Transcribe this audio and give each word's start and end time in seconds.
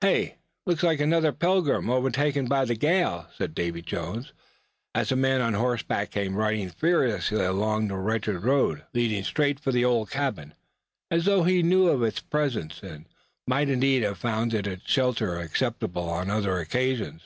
"Hey! 0.00 0.38
looks 0.66 0.82
like 0.82 0.98
another 0.98 1.30
pilgrim 1.30 1.88
overtaken 1.88 2.46
by 2.46 2.64
the 2.64 2.74
gale," 2.74 3.28
said 3.38 3.54
Davy 3.54 3.82
Jones, 3.82 4.32
as 4.96 5.12
a 5.12 5.14
man 5.16 5.40
on 5.40 5.54
horseback 5.54 6.10
came 6.10 6.34
riding 6.34 6.70
furiously 6.70 7.44
along 7.44 7.86
the 7.86 7.96
wretched 7.96 8.40
road, 8.42 8.82
heading 8.92 9.22
straight 9.22 9.60
for 9.60 9.70
the 9.70 9.84
old 9.84 10.10
cabin; 10.10 10.54
as 11.08 11.24
though 11.24 11.44
he 11.44 11.62
knew 11.62 11.86
of 11.86 12.02
its 12.02 12.18
presence, 12.18 12.82
and 12.82 13.06
might 13.46 13.68
indeed 13.68 14.02
have 14.02 14.18
found 14.18 14.52
its 14.52 14.90
shelter 14.90 15.38
acceptable 15.38 16.10
on 16.10 16.30
other 16.30 16.58
occasions. 16.58 17.22